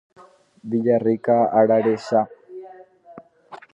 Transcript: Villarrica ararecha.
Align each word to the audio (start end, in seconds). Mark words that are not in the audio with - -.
Villarrica 0.69 1.35
ararecha. 1.59 2.21